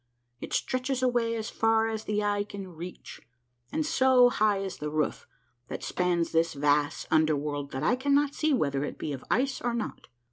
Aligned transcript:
It 0.39 0.51
stretches 0.51 1.03
away 1.03 1.35
as 1.35 1.51
far 1.51 1.87
as 1.87 2.05
the 2.05 2.23
eye 2.23 2.43
can 2.43 2.69
reach, 2.69 3.21
and 3.71 3.85
so 3.85 4.29
high 4.31 4.57
is 4.57 4.77
the 4.77 4.89
roof 4.89 5.27
that 5.67 5.83
spans 5.83 6.31
this 6.31 6.53
vast 6.55 7.07
under 7.11 7.35
world 7.35 7.69
that 7.69 7.83
I 7.83 7.95
cannot 7.95 8.33
see 8.33 8.51
whether 8.51 8.83
it 8.83 8.97
be 8.97 9.13
of 9.13 9.23
ice 9.29 9.61
or 9.61 9.75
not. 9.75 10.07